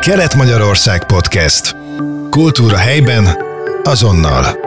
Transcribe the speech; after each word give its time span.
Kelet-Magyarország 0.00 1.04
Podcast. 1.04 1.76
Kultúra 2.30 2.76
helyben, 2.76 3.44
azonnal. 3.82 4.59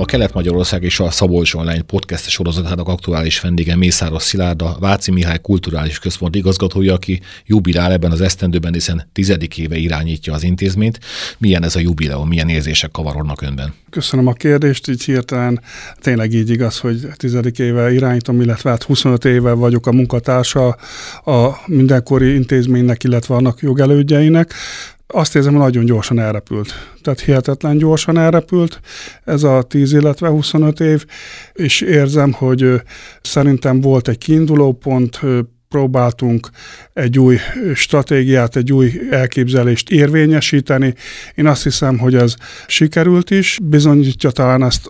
A 0.00 0.04
Kelet-Magyarország 0.04 0.82
és 0.82 1.00
a 1.00 1.10
Szabolcs 1.10 1.54
Online 1.54 1.82
podcast 1.82 2.28
sorozatának 2.28 2.88
aktuális 2.88 3.40
vendége 3.40 3.76
Mészáros 3.76 4.22
Szilárd, 4.22 4.62
a 4.62 4.76
Váci 4.80 5.10
Mihály 5.10 5.38
Kulturális 5.42 5.98
Központ 5.98 6.34
igazgatója, 6.34 6.94
aki 6.94 7.20
jubilál 7.46 7.92
ebben 7.92 8.10
az 8.10 8.20
esztendőben, 8.20 8.72
hiszen 8.72 9.08
tizedik 9.12 9.58
éve 9.58 9.76
irányítja 9.76 10.32
az 10.32 10.42
intézményt. 10.42 10.98
Milyen 11.38 11.64
ez 11.64 11.76
a 11.76 11.80
jubileum, 11.80 12.28
milyen 12.28 12.48
érzések 12.48 12.90
kavarodnak 12.90 13.42
önben? 13.42 13.74
Köszönöm 13.90 14.26
a 14.26 14.32
kérdést, 14.32 14.88
így 14.88 15.04
hirtelen 15.04 15.60
tényleg 16.00 16.32
így 16.32 16.50
igaz, 16.50 16.78
hogy 16.78 17.06
tizedik 17.16 17.58
éve 17.58 17.92
irányítom, 17.92 18.40
illetve 18.40 18.70
hát 18.70 18.82
25 18.82 19.24
éve 19.24 19.52
vagyok 19.52 19.86
a 19.86 19.92
munkatársa 19.92 20.76
a 21.24 21.60
mindenkori 21.66 22.34
intézménynek, 22.34 23.04
illetve 23.04 23.34
annak 23.34 23.60
jogelődjeinek 23.60 24.54
azt 25.12 25.36
érzem, 25.36 25.52
hogy 25.52 25.60
nagyon 25.62 25.84
gyorsan 25.84 26.18
elrepült. 26.18 26.72
Tehát 27.02 27.20
hihetetlen 27.20 27.78
gyorsan 27.78 28.18
elrepült 28.18 28.80
ez 29.24 29.42
a 29.42 29.62
10, 29.62 29.92
illetve 29.92 30.28
25 30.28 30.80
év, 30.80 31.04
és 31.52 31.80
érzem, 31.80 32.32
hogy 32.32 32.82
szerintem 33.20 33.80
volt 33.80 34.08
egy 34.08 34.18
kiinduló 34.18 34.72
pont, 34.72 35.20
próbáltunk 35.70 36.50
egy 36.92 37.18
új 37.18 37.38
stratégiát, 37.74 38.56
egy 38.56 38.72
új 38.72 38.92
elképzelést 39.10 39.90
érvényesíteni. 39.90 40.94
Én 41.34 41.46
azt 41.46 41.62
hiszem, 41.62 41.98
hogy 41.98 42.14
ez 42.14 42.34
sikerült 42.66 43.30
is. 43.30 43.58
Bizonyítja 43.62 44.30
talán 44.30 44.62
ezt 44.64 44.86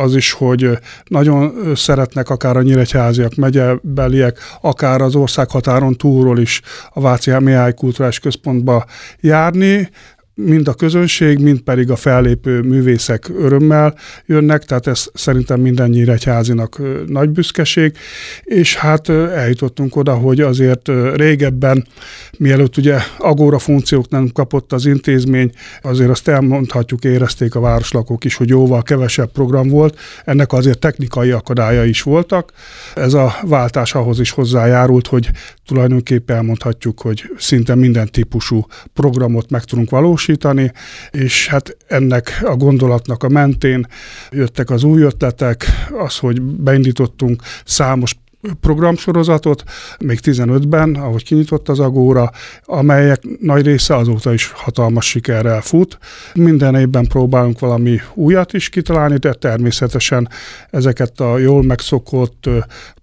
az 0.00 0.16
is, 0.16 0.32
hogy 0.32 0.70
nagyon 1.04 1.74
szeretnek 1.74 2.28
akár 2.30 2.56
a 2.56 2.62
nyíregyháziak, 2.62 3.34
megyebeliek, 3.34 4.38
akár 4.60 5.00
az 5.00 5.14
országhatáron 5.14 5.96
túlról 5.96 6.38
is 6.38 6.60
a 6.92 7.00
Váci 7.00 7.30
Mihály 7.38 7.74
Kulturális 7.74 8.18
Központba 8.18 8.84
járni 9.20 9.90
mind 10.44 10.68
a 10.68 10.74
közönség, 10.74 11.38
mind 11.38 11.60
pedig 11.60 11.90
a 11.90 11.96
fellépő 11.96 12.60
művészek 12.60 13.28
örömmel 13.38 13.94
jönnek, 14.26 14.64
tehát 14.64 14.86
ez 14.86 15.06
szerintem 15.14 15.60
minden 15.60 15.90
nyíregyházinak 15.90 16.80
nagy 17.06 17.28
büszkeség, 17.28 17.96
és 18.42 18.76
hát 18.76 19.08
eljutottunk 19.08 19.96
oda, 19.96 20.14
hogy 20.14 20.40
azért 20.40 20.90
régebben, 21.14 21.86
mielőtt 22.38 22.76
ugye 22.76 22.98
agóra 23.18 23.58
funkciók 23.58 24.08
nem 24.08 24.28
kapott 24.32 24.72
az 24.72 24.86
intézmény, 24.86 25.52
azért 25.82 26.10
azt 26.10 26.28
elmondhatjuk, 26.28 27.04
érezték 27.04 27.54
a 27.54 27.60
városlakók 27.60 28.24
is, 28.24 28.34
hogy 28.34 28.48
jóval 28.48 28.82
kevesebb 28.82 29.32
program 29.32 29.68
volt, 29.68 29.98
ennek 30.24 30.52
azért 30.52 30.78
technikai 30.78 31.30
akadálya 31.30 31.84
is 31.84 32.02
voltak. 32.02 32.52
Ez 32.94 33.14
a 33.14 33.34
váltás 33.42 33.94
ahhoz 33.94 34.20
is 34.20 34.30
hozzájárult, 34.30 35.06
hogy 35.06 35.30
tulajdonképpen 35.68 36.36
elmondhatjuk, 36.36 37.00
hogy 37.00 37.30
szinte 37.36 37.74
minden 37.74 38.08
típusú 38.10 38.66
programot 38.92 39.50
meg 39.50 39.64
tudunk 39.64 39.90
valósítani, 39.90 40.72
és 41.10 41.48
hát 41.48 41.76
ennek 41.86 42.40
a 42.42 42.56
gondolatnak 42.56 43.22
a 43.22 43.28
mentén 43.28 43.86
jöttek 44.30 44.70
az 44.70 44.82
új 44.82 45.02
ötletek, 45.02 45.64
az, 45.90 46.16
hogy 46.16 46.42
beindítottunk 46.42 47.42
számos 47.64 48.14
programsorozatot, 48.60 49.62
még 49.98 50.18
15-ben, 50.22 50.94
ahogy 50.94 51.24
kinyitott 51.24 51.68
az 51.68 51.78
Agóra, 51.80 52.30
amelyek 52.64 53.22
nagy 53.40 53.64
része 53.64 53.96
azóta 53.96 54.32
is 54.32 54.52
hatalmas 54.54 55.06
sikerrel 55.06 55.60
fut. 55.60 55.98
Minden 56.34 56.74
évben 56.74 57.06
próbálunk 57.06 57.58
valami 57.58 58.00
újat 58.14 58.52
is 58.52 58.68
kitalálni, 58.68 59.16
de 59.16 59.32
természetesen 59.32 60.28
ezeket 60.70 61.20
a 61.20 61.38
jól 61.38 61.62
megszokott 61.62 62.48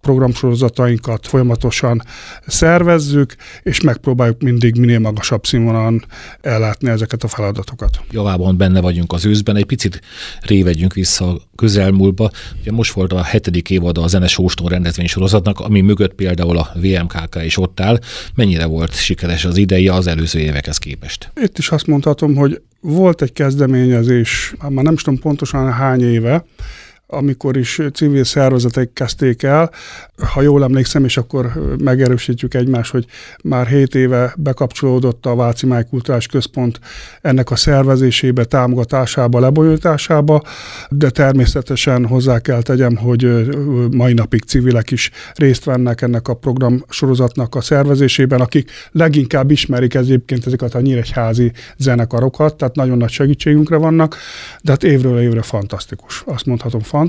programsorozatainkat 0.01 1.27
folyamatosan 1.27 2.01
szervezzük, 2.47 3.35
és 3.63 3.81
megpróbáljuk 3.81 4.41
mindig 4.41 4.79
minél 4.79 4.99
magasabb 4.99 5.45
színvonalon 5.45 6.05
ellátni 6.41 6.89
ezeket 6.89 7.23
a 7.23 7.27
feladatokat. 7.27 7.99
Javában 8.11 8.57
benne 8.57 8.81
vagyunk 8.81 9.13
az 9.13 9.25
őszben, 9.25 9.55
egy 9.55 9.65
picit 9.65 10.01
révedjünk 10.41 10.93
vissza 10.93 11.27
a 11.29 11.37
közelmúltba. 11.55 12.31
Ugye 12.61 12.71
most 12.71 12.93
volt 12.93 13.13
a 13.13 13.23
hetedik 13.23 13.69
évad 13.69 13.97
a 13.97 14.07
Zenes 14.07 14.37
Óston 14.37 14.67
rendezvény 14.67 15.07
sorozatnak, 15.35 15.59
ami 15.59 15.81
mögött 15.81 16.13
például 16.13 16.57
a 16.57 16.71
VMKK 16.75 17.43
is 17.43 17.57
ott 17.57 17.79
áll. 17.79 17.99
Mennyire 18.35 18.65
volt 18.65 18.95
sikeres 18.95 19.45
az 19.45 19.57
ideje 19.57 19.93
az 19.93 20.07
előző 20.07 20.39
évekhez 20.39 20.77
képest? 20.77 21.31
Itt 21.41 21.57
is 21.57 21.69
azt 21.69 21.87
mondhatom, 21.87 22.35
hogy 22.35 22.61
volt 22.79 23.21
egy 23.21 23.33
kezdeményezés, 23.33 24.53
már 24.69 24.83
nem 24.83 24.93
is 24.93 25.01
tudom 25.01 25.19
pontosan 25.19 25.71
hány 25.71 26.01
éve, 26.01 26.45
amikor 27.07 27.57
is 27.57 27.81
civil 27.93 28.23
szervezetek 28.23 28.93
kezdték 28.93 29.43
el. 29.43 29.71
Ha 30.33 30.41
jól 30.41 30.63
emlékszem, 30.63 31.03
és 31.03 31.17
akkor 31.17 31.51
megerősítjük 31.83 32.53
egymást, 32.53 32.91
hogy 32.91 33.05
már 33.43 33.67
7 33.67 33.95
éve 33.95 34.33
bekapcsolódott 34.37 35.25
a 35.25 35.35
Váci 35.35 35.65
Máj 35.65 35.83
Kulturális 35.89 36.27
Központ 36.27 36.79
ennek 37.21 37.51
a 37.51 37.55
szervezésébe, 37.55 38.43
támogatásába, 38.43 39.39
lebonyolításába, 39.39 40.41
de 40.89 41.09
természetesen 41.09 42.05
hozzá 42.05 42.39
kell 42.39 42.61
tegyem, 42.61 42.95
hogy 42.95 43.49
mai 43.91 44.13
napig 44.13 44.43
civilek 44.43 44.91
is 44.91 45.11
részt 45.33 45.63
vennek 45.63 46.01
ennek 46.01 46.27
a 46.27 46.33
program 46.33 46.83
sorozatnak 46.89 47.55
a 47.55 47.61
szervezésében, 47.61 48.41
akik 48.41 48.71
leginkább 48.91 49.51
ismerik 49.51 49.93
egyébként 49.93 50.45
ezeket 50.45 50.75
a 50.75 50.81
nyíregyházi 50.81 51.51
zenekarokat, 51.77 52.55
tehát 52.55 52.75
nagyon 52.75 52.97
nagy 52.97 53.09
segítségünkre 53.09 53.75
vannak, 53.77 54.17
de 54.61 54.71
hát 54.71 54.83
évről 54.83 55.19
évre 55.19 55.41
fantasztikus. 55.41 56.23
Azt 56.25 56.45
mondhatom, 56.45 56.81
fantasztikus. 56.81 57.04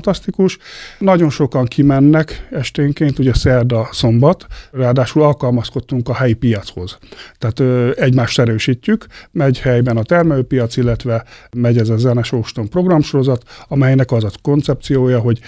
Nagyon 0.99 1.29
sokan 1.29 1.65
kimennek 1.65 2.47
esténként, 2.51 3.19
ugye 3.19 3.33
szerda, 3.33 3.89
szombat, 3.91 4.45
ráadásul 4.71 5.21
alkalmazkodtunk 5.21 6.09
a 6.09 6.15
helyi 6.15 6.33
piachoz. 6.33 6.97
Tehát 7.37 7.59
ö, 7.59 7.91
egymást 7.95 8.39
erősítjük, 8.39 9.05
megy 9.31 9.59
helyben 9.59 9.97
a 9.97 10.03
termelőpiac, 10.03 10.77
illetve 10.77 11.23
megy 11.55 11.77
ez 11.77 11.89
a 11.89 11.97
Zenes 11.97 12.31
Óston 12.31 12.69
programsorozat, 12.69 13.43
amelynek 13.67 14.11
az 14.11 14.23
a 14.23 14.29
koncepciója, 14.41 15.19
hogy 15.19 15.39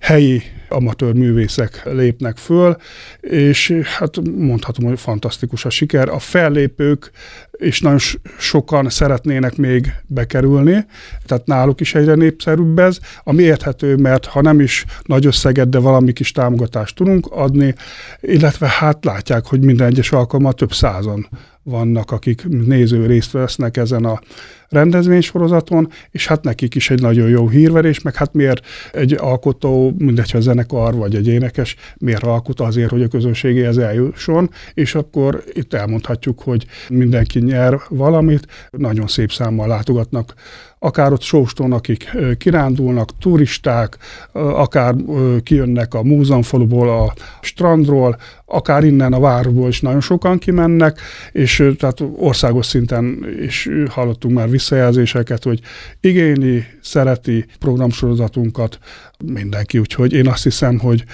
helyi 0.00 0.42
amatőr 0.68 1.12
művészek 1.12 1.82
lépnek 1.84 2.36
föl, 2.36 2.76
és 3.20 3.70
hát 3.98 4.20
mondhatom, 4.36 4.84
hogy 4.84 5.00
fantasztikus 5.00 5.64
a 5.64 5.70
siker. 5.70 6.08
A 6.08 6.18
fellépők 6.18 7.10
és 7.58 7.80
nagyon 7.80 7.98
sokan 8.38 8.88
szeretnének 8.88 9.56
még 9.56 9.92
bekerülni, 10.06 10.86
tehát 11.26 11.46
náluk 11.46 11.80
is 11.80 11.94
egyre 11.94 12.14
népszerűbb 12.14 12.78
ez, 12.78 12.98
ami 13.24 13.42
érthető, 13.42 13.96
mert 13.96 14.26
ha 14.26 14.40
nem 14.40 14.60
is 14.60 14.84
nagy 15.02 15.26
összeget, 15.26 15.68
de 15.68 15.78
valami 15.78 16.12
kis 16.12 16.32
támogatást 16.32 16.96
tudunk 16.96 17.26
adni, 17.30 17.74
illetve 18.20 18.68
hát 18.68 19.04
látják, 19.04 19.46
hogy 19.46 19.64
minden 19.64 19.86
egyes 19.86 20.12
alkalommal 20.12 20.52
több 20.52 20.72
százan 20.72 21.28
vannak, 21.68 22.10
akik 22.10 22.44
néző 22.48 23.06
részt 23.06 23.30
vesznek 23.30 23.76
ezen 23.76 24.04
a 24.04 24.20
rendezvénysorozaton, 24.68 25.88
és 26.10 26.26
hát 26.26 26.42
nekik 26.42 26.74
is 26.74 26.90
egy 26.90 27.00
nagyon 27.00 27.28
jó 27.28 27.48
hírverés, 27.48 28.00
meg 28.00 28.14
hát 28.14 28.32
miért 28.32 28.66
egy 28.92 29.12
alkotó, 29.12 29.94
mindegy, 29.98 30.30
ha 30.30 30.40
zenekar 30.40 30.94
vagy 30.94 31.14
egy 31.14 31.28
énekes, 31.28 31.76
miért 31.98 32.22
alkot 32.22 32.60
azért, 32.60 32.90
hogy 32.90 33.02
a 33.02 33.08
közönségéhez 33.08 33.78
eljusson, 33.78 34.50
és 34.74 34.94
akkor 34.94 35.42
itt 35.52 35.74
elmondhatjuk, 35.74 36.40
hogy 36.40 36.66
mindenki 36.88 37.38
nyer 37.38 37.78
valamit, 37.88 38.46
nagyon 38.70 39.06
szép 39.06 39.32
számmal 39.32 39.68
látogatnak 39.68 40.34
akár 40.78 41.12
ott 41.12 41.22
sóston, 41.22 41.72
akik 41.72 42.16
kirándulnak, 42.38 43.18
turisták, 43.18 43.96
akár 44.32 44.94
kijönnek 45.42 45.94
a 45.94 46.02
múzeumfaluból, 46.02 46.88
a 46.88 47.14
strandról, 47.40 48.16
akár 48.50 48.84
innen 48.84 49.12
a 49.12 49.20
városból 49.20 49.68
is 49.68 49.80
nagyon 49.80 50.00
sokan 50.00 50.38
kimennek, 50.38 51.00
és 51.32 51.64
tehát 51.78 52.02
országos 52.16 52.66
szinten 52.66 53.26
is 53.42 53.68
hallottunk 53.88 54.34
már 54.34 54.50
visszajelzéseket, 54.50 55.44
hogy 55.44 55.60
igényli, 56.00 56.64
szereti 56.82 57.46
programsorozatunkat 57.58 58.78
mindenki, 59.24 59.78
úgyhogy 59.78 60.12
én 60.12 60.28
azt 60.28 60.42
hiszem, 60.42 60.78
hogy 60.78 61.04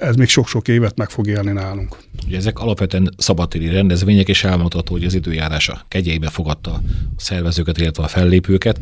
ez 0.00 0.16
még 0.16 0.28
sok-sok 0.28 0.68
évet 0.68 0.96
meg 0.96 1.10
fog 1.10 1.26
élni 1.26 1.52
nálunk. 1.52 1.96
Ugye 2.26 2.36
ezek 2.36 2.58
alapvetően 2.58 3.14
szabadtéri 3.16 3.68
rendezvények, 3.68 4.28
és 4.28 4.44
elmondható, 4.44 4.92
hogy 4.92 5.04
az 5.04 5.14
időjárása 5.14 5.84
kegyeibe 5.88 6.28
fogadta 6.28 6.70
a 6.70 6.80
szervezőket, 7.16 7.78
illetve 7.78 8.02
a 8.02 8.08
fellépőket. 8.08 8.78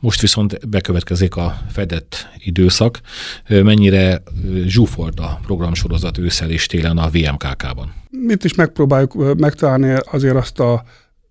Most 0.00 0.20
viszont 0.20 0.68
bekövetkezik 0.68 1.36
a 1.36 1.58
fedett 1.70 2.28
időszak. 2.38 3.00
Mennyire 3.48 4.22
zsúfolt 4.64 5.20
a 5.20 5.40
programsorozat 5.42 6.18
ősszel 6.18 6.50
és 6.50 6.66
télen 6.66 6.98
a 6.98 7.08
VMKK-ban? 7.48 7.92
Itt 8.28 8.44
is 8.44 8.54
megpróbáljuk 8.54 9.38
megtalálni 9.38 9.96
azért 10.10 10.36
azt 10.36 10.60
a 10.60 10.82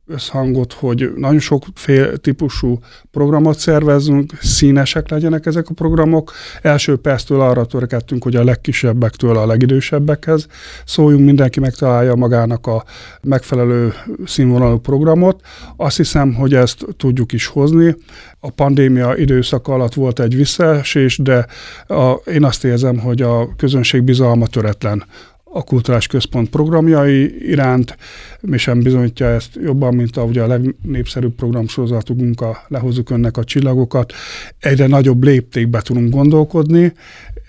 összhangot, 0.08 0.74
hogy 0.74 1.12
nagyon 1.16 1.40
sok 1.40 1.66
fél 1.74 2.18
típusú 2.18 2.80
programot 3.12 3.60
szervezünk, 3.60 4.34
színesek 4.42 5.10
legyenek 5.10 5.46
ezek 5.46 5.70
a 5.70 5.74
programok. 5.74 6.32
Első 6.62 6.96
perctől 6.96 7.42
arra 7.42 7.66
törekedtünk, 7.66 8.24
hogy 8.24 8.36
a 8.36 8.44
legkisebbektől 8.44 9.38
a 9.38 9.46
legidősebbekhez 9.46 10.48
szóljunk, 10.86 11.26
mindenki 11.26 11.60
megtalálja 11.60 12.16
magának 12.16 12.68
a 12.68 12.84
megfelelő 13.22 13.94
színvonalú 14.26 14.78
programot. 14.78 15.42
Azt 15.76 15.98
hiszem, 15.98 16.34
hogy 16.34 16.54
ezt 16.54 16.86
tudjuk 16.98 17.32
is 17.32 17.46
hozni. 17.46 17.96
A 18.40 18.50
pandémia 18.50 19.16
időszak 19.16 19.68
alatt 19.68 19.94
volt 19.94 20.20
egy 20.20 20.36
visszaesés, 20.36 21.18
de 21.18 21.46
a, 21.88 22.12
én 22.12 22.44
azt 22.44 22.64
érzem, 22.64 22.98
hogy 22.98 23.22
a 23.22 23.56
közönség 23.56 24.04
bizalma 24.04 24.48
töretlen 24.48 25.04
a 25.58 25.64
Kulturális 25.64 26.08
Központ 26.08 26.50
programjai 26.50 27.50
iránt, 27.50 27.98
mi 28.42 28.58
sem 28.58 28.82
bizonyítja 28.82 29.28
ezt 29.28 29.60
jobban, 29.64 29.96
mint 29.96 30.18
a, 30.18 30.24
ugye 30.24 30.42
a 30.42 30.48
legnépszerűbb 30.48 31.36
programsorozatunk, 31.36 32.42
a 32.42 32.66
Lehozzuk 32.68 33.10
Önnek 33.10 33.38
a 33.38 33.44
csillagokat. 33.44 34.14
Egyre 34.60 34.88
nagyobb 34.88 35.24
léptékbe 35.24 35.82
tudunk 35.82 36.14
gondolkodni, 36.14 36.94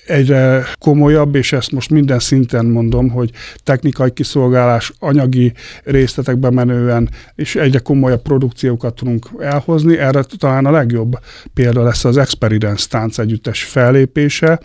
egyre 0.06 0.64
komolyabb, 0.78 1.34
és 1.34 1.52
ezt 1.52 1.72
most 1.72 1.90
minden 1.90 2.18
szinten 2.18 2.66
mondom, 2.66 3.08
hogy 3.08 3.30
technikai 3.64 4.12
kiszolgálás, 4.12 4.92
anyagi 4.98 5.52
részletekben 5.84 6.52
menően, 6.52 7.10
és 7.34 7.56
egyre 7.56 7.78
komolyabb 7.78 8.22
produkciókat 8.22 8.94
tudunk 8.94 9.28
elhozni. 9.38 9.98
Erre 9.98 10.22
talán 10.38 10.66
a 10.66 10.70
legjobb 10.70 11.18
példa 11.54 11.82
lesz 11.82 12.04
az 12.04 12.16
Experience 12.16 12.86
tánc 12.88 13.18
együttes 13.18 13.62
fellépése, 13.62 14.60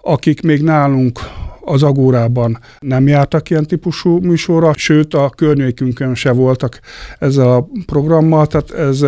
akik 0.00 0.42
még 0.42 0.62
nálunk 0.62 1.20
az 1.66 1.82
Agórában 1.82 2.58
nem 2.78 3.06
jártak 3.06 3.50
ilyen 3.50 3.66
típusú 3.66 4.18
műsorra, 4.18 4.72
sőt 4.76 5.14
a 5.14 5.30
környékünkön 5.36 6.14
se 6.14 6.30
voltak 6.30 6.80
ezzel 7.18 7.52
a 7.52 7.68
programmal, 7.86 8.46
tehát 8.46 8.70
ez 8.70 9.04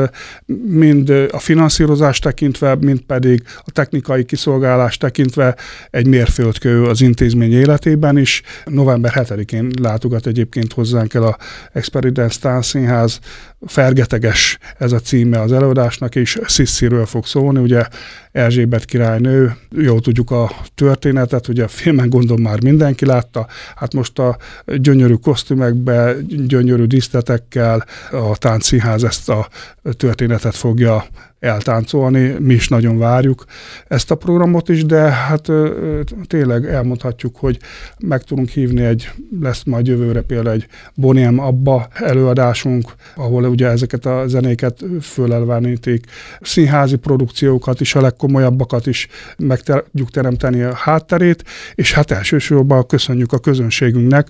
mind 0.67 1.11
a 1.31 1.39
finanszírozás 1.39 2.19
tekintve, 2.19 2.75
mind 2.75 3.01
pedig 3.01 3.43
a 3.57 3.71
technikai 3.71 4.25
kiszolgálás 4.25 4.97
tekintve 4.97 5.57
egy 5.91 6.07
mérföldkő 6.07 6.85
az 6.85 7.01
intézmény 7.01 7.53
életében 7.53 8.19
is. 8.19 8.43
November 8.65 9.13
7-én 9.15 9.71
látogat 9.81 10.27
egyébként 10.27 10.73
hozzánk 10.73 11.15
el 11.15 11.23
a 11.23 11.37
Experience 11.73 12.39
Tánszínház 12.41 13.21
fergeteges 13.67 14.59
ez 14.79 14.93
a 14.93 14.99
címe 14.99 15.41
az 15.41 15.53
előadásnak, 15.53 16.15
és 16.15 16.39
Szissiről 16.47 17.07
fog 17.07 17.27
szólni, 17.27 17.59
ugye 17.59 17.85
Erzsébet 18.33 18.85
királynő, 18.85 19.57
jól 19.71 20.01
tudjuk 20.01 20.31
a 20.31 20.51
történetet, 20.75 21.49
ugye 21.49 21.65
a 21.65 21.69
filmen 21.69 22.09
gondolom 22.09 22.43
már 22.43 22.63
mindenki 22.63 23.07
látta, 23.07 23.47
hát 23.77 23.95
most 23.95 24.19
a 24.19 24.37
gyönyörű 24.67 25.15
kosztümekbe, 25.15 26.15
gyönyörű 26.47 26.85
díszletekkel 26.85 27.85
a 28.11 28.37
táncszínház 28.37 29.05
ezt 29.05 29.29
a 29.29 29.49
történetet 29.97 30.55
fogja 30.55 31.05
eltáncolni. 31.41 32.35
Mi 32.39 32.55
is 32.55 32.69
nagyon 32.69 32.99
várjuk 32.99 33.45
ezt 33.89 34.11
a 34.11 34.15
programot 34.15 34.69
is, 34.69 34.85
de 34.85 35.01
hát 35.01 35.49
tényleg 36.27 36.65
elmondhatjuk, 36.65 37.37
hogy 37.37 37.59
meg 37.99 38.23
tudunk 38.23 38.49
hívni 38.49 38.85
egy, 38.85 39.11
lesz 39.41 39.63
majd 39.65 39.87
jövőre 39.87 40.21
például 40.21 40.55
egy 40.55 40.67
Boniem 40.95 41.39
Abba 41.39 41.89
előadásunk, 41.95 42.93
ahol 43.15 43.45
ugye 43.45 43.67
ezeket 43.67 44.07
a 44.07 44.25
zenéket 44.27 44.85
fölelvánítik. 45.01 46.07
Színházi 46.41 46.97
produkciókat 46.97 47.81
is, 47.81 47.95
a 47.95 48.01
legkomolyabbakat 48.01 48.87
is 48.87 49.09
meg 49.39 49.61
tudjuk 49.61 50.11
teremteni 50.11 50.63
a 50.63 50.75
hátterét, 50.75 51.45
és 51.75 51.93
hát 51.93 52.11
elsősorban 52.11 52.87
köszönjük 52.87 53.33
a 53.33 53.39
közönségünknek 53.39 54.29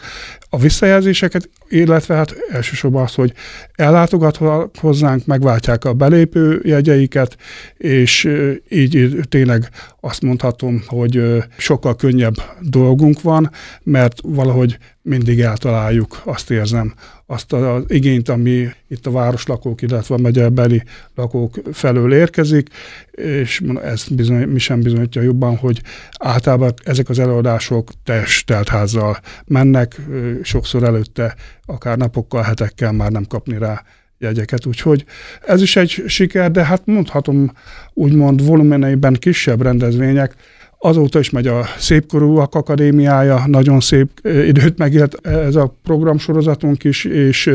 a 0.50 0.58
visszajelzéseket, 0.58 1.48
illetve 1.68 2.14
hát 2.14 2.34
elsősorban 2.52 3.02
az, 3.02 3.14
hogy 3.14 3.32
ellátogat 3.74 4.38
hozzánk, 4.80 5.26
megváltják 5.26 5.84
a 5.84 5.92
belépő 5.92 6.60
jegyeiket, 6.98 7.36
és 7.76 8.28
így 8.68 9.16
tényleg 9.28 9.68
azt 10.00 10.22
mondhatom, 10.22 10.82
hogy 10.86 11.44
sokkal 11.56 11.96
könnyebb 11.96 12.34
dolgunk 12.60 13.22
van, 13.22 13.50
mert 13.82 14.20
valahogy 14.22 14.78
mindig 15.02 15.40
eltaláljuk, 15.40 16.20
azt 16.24 16.50
érzem, 16.50 16.94
azt 17.26 17.52
az 17.52 17.82
igényt, 17.86 18.28
ami 18.28 18.68
itt 18.88 19.06
a 19.06 19.10
városlakók, 19.10 19.82
illetve 19.82 20.14
a 20.14 20.18
megyebeli 20.18 20.82
lakók 21.14 21.58
felől 21.72 22.12
érkezik, 22.12 22.68
és 23.10 23.62
ez 23.82 24.04
bizony, 24.08 24.48
mi 24.48 24.58
sem 24.58 24.80
bizonyítja 24.80 25.22
jobban, 25.22 25.56
hogy 25.56 25.80
általában 26.18 26.74
ezek 26.84 27.08
az 27.08 27.18
előadások 27.18 27.90
teljes 28.04 28.44
teltházzal 28.44 29.18
mennek, 29.44 30.00
sokszor 30.42 30.82
előtte 30.82 31.34
akár 31.66 31.96
napokkal, 31.96 32.42
hetekkel 32.42 32.92
már 32.92 33.10
nem 33.10 33.24
kapni 33.24 33.58
rá 33.58 33.82
jegyeket, 34.18 34.66
úgyhogy 34.66 35.04
ez 35.46 35.62
is 35.62 35.76
egy 35.76 36.02
siker, 36.06 36.50
de 36.50 36.64
hát 36.64 36.82
mondhatom 36.84 37.52
úgymond 37.94 38.46
volumeneiben 38.46 39.14
kisebb 39.14 39.62
rendezvények, 39.62 40.34
Azóta 40.80 41.18
is 41.18 41.30
megy 41.30 41.46
a 41.46 41.64
Szépkorúak 41.78 42.54
Akadémiája, 42.54 43.42
nagyon 43.46 43.80
szép 43.80 44.08
időt 44.24 44.78
megélt 44.78 45.26
ez 45.26 45.54
a 45.54 45.74
programsorozatunk 45.82 46.84
is, 46.84 47.04
és 47.04 47.50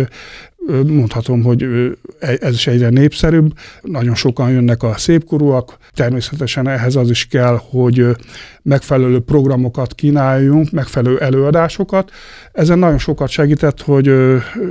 mondhatom, 0.87 1.43
hogy 1.43 1.63
e, 2.19 2.37
ez 2.39 2.53
is 2.53 2.67
egyre 2.67 2.89
népszerűbb, 2.89 3.53
nagyon 3.81 4.15
sokan 4.15 4.51
jönnek 4.51 4.83
a 4.83 4.97
szépkorúak, 4.97 5.77
természetesen 5.93 6.67
ehhez 6.67 6.95
az 6.95 7.09
is 7.09 7.25
kell, 7.25 7.59
hogy 7.69 8.15
megfelelő 8.63 9.19
programokat 9.19 9.93
kínáljunk, 9.93 10.71
megfelelő 10.71 11.17
előadásokat. 11.19 12.11
Ezen 12.51 12.79
nagyon 12.79 12.97
sokat 12.97 13.29
segített, 13.29 13.81
hogy 13.81 14.11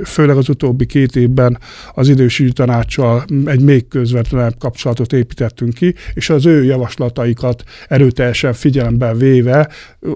főleg 0.04 0.36
az 0.36 0.48
utóbbi 0.48 0.86
két 0.86 1.16
évben 1.16 1.58
az 1.94 2.08
idősügyi 2.08 2.52
tanácssal 2.52 3.24
egy 3.44 3.60
még 3.60 3.88
közvetlenebb 3.88 4.54
kapcsolatot 4.58 5.12
építettünk 5.12 5.74
ki, 5.74 5.94
és 6.14 6.30
az 6.30 6.46
ő 6.46 6.64
javaslataikat 6.64 7.62
erőteljesen 7.88 8.52
figyelembe 8.52 9.14
véve, 9.14 9.68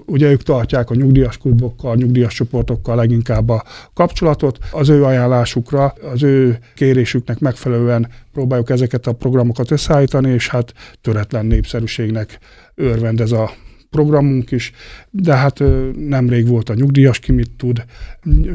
ugye 0.05 0.31
ők 0.31 0.43
tartják 0.43 0.89
a 0.89 0.95
nyugdíjas 0.95 1.37
klubokkal, 1.37 1.95
nyugdíjas 1.95 2.33
csoportokkal 2.33 2.95
leginkább 2.95 3.49
a 3.49 3.63
kapcsolatot, 3.93 4.57
az 4.71 4.89
ő 4.89 5.03
ajánlásukra, 5.71 6.09
az 6.11 6.23
ő 6.23 6.57
kérésüknek 6.75 7.39
megfelelően 7.39 8.07
próbáljuk 8.33 8.69
ezeket 8.69 9.07
a 9.07 9.13
programokat 9.13 9.71
összeállítani, 9.71 10.31
és 10.31 10.47
hát 10.47 10.73
töretlen 11.01 11.45
népszerűségnek 11.45 12.39
örvend 12.75 13.21
ez 13.21 13.31
a 13.31 13.51
programunk 13.89 14.51
is, 14.51 14.71
de 15.09 15.35
hát 15.35 15.63
nemrég 15.95 16.47
volt 16.47 16.69
a 16.69 16.73
nyugdíjas, 16.73 17.19
ki 17.19 17.31
mit 17.31 17.51
tud. 17.57 17.85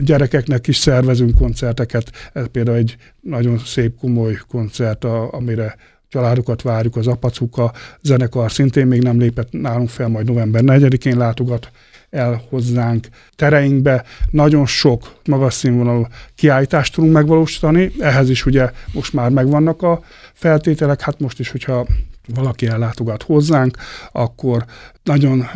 Gyerekeknek 0.03 0.67
is 0.67 0.76
szervezünk 0.76 1.35
koncerteket, 1.35 2.11
ez 2.32 2.47
például 2.53 2.76
egy 2.76 2.97
nagyon 3.20 3.58
szép, 3.58 3.97
komoly 3.97 4.38
koncert, 4.49 5.05
amire 5.31 5.76
családokat 6.08 6.62
várjuk, 6.62 6.97
az 6.97 7.06
Apacuka 7.06 7.73
zenekar 8.03 8.53
szintén 8.53 8.87
még 8.87 9.03
nem 9.03 9.19
lépett 9.19 9.49
nálunk 9.50 9.88
fel, 9.88 10.08
majd 10.08 10.26
november 10.26 10.62
4-én 10.65 11.17
látogat 11.17 11.70
el 12.12 12.43
hozzánk 12.50 13.06
tereinkbe. 13.37 14.05
Nagyon 14.31 14.67
sok 14.67 15.12
magas 15.25 15.55
színvonalú 15.55 16.06
kiállítást 16.35 16.94
tudunk 16.94 17.12
megvalósítani, 17.12 17.93
ehhez 17.99 18.31
is 18.31 18.47
ugye 18.47 18.70
most 18.93 19.12
már 19.12 19.31
megvannak 19.31 19.82
a 19.82 20.03
feltételek, 20.32 21.00
hát 21.00 21.20
most 21.20 21.38
is, 21.38 21.50
hogyha 21.50 21.87
valaki 22.34 22.66
ellátogat 22.66 23.22
hozzánk, 23.22 23.76
akkor 24.12 24.64
nagyon 25.02 25.46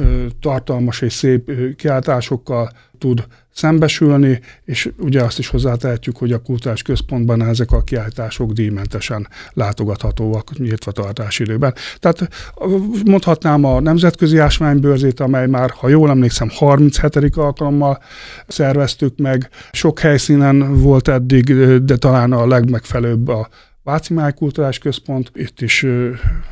tartalmas 0.40 1.00
és 1.00 1.12
szép 1.12 1.50
kiáltásokkal 1.76 2.70
tud 2.98 3.26
szembesülni, 3.52 4.40
és 4.64 4.90
ugye 4.98 5.22
azt 5.22 5.38
is 5.38 5.48
hozzátehetjük, 5.48 6.16
hogy 6.16 6.32
a 6.32 6.42
kultúrás 6.42 6.82
központban 6.82 7.42
ezek 7.42 7.73
a 7.73 7.82
kiállítások 7.82 8.52
díjmentesen 8.52 9.28
látogathatóak 9.52 10.58
nyitvatartási 10.58 11.42
időben. 11.42 11.75
Tehát 11.99 12.28
mondhatnám 13.04 13.64
a 13.64 13.80
Nemzetközi 13.80 14.38
Ásványbőrzét, 14.38 15.20
amely 15.20 15.46
már, 15.46 15.70
ha 15.70 15.88
jól 15.88 16.11
emlékszem, 16.11 16.49
37. 16.50 17.37
alkalommal 17.37 18.02
szerveztük 18.46 19.18
meg. 19.18 19.49
Sok 19.73 19.99
helyszínen 19.99 20.80
volt 20.80 21.08
eddig, 21.08 21.54
de 21.85 21.96
talán 21.96 22.32
a 22.32 22.46
legmegfelelőbb 22.46 23.28
a 23.28 23.49
Váci 23.87 24.14
Máj 24.14 24.33
Kulturális 24.33 24.78
Központ, 24.78 25.31
itt 25.35 25.61
is 25.61 25.83